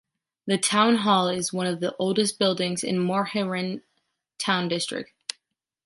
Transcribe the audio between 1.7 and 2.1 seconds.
the